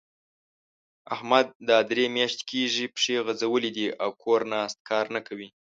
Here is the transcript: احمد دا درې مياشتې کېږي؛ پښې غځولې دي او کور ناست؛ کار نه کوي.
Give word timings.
احمد 1.15 1.47
دا 1.69 1.77
درې 1.91 2.05
مياشتې 2.15 2.43
کېږي؛ 2.51 2.85
پښې 2.95 3.15
غځولې 3.25 3.71
دي 3.77 3.87
او 4.03 4.09
کور 4.23 4.39
ناست؛ 4.51 4.77
کار 4.89 5.05
نه 5.15 5.21
کوي. 5.27 5.49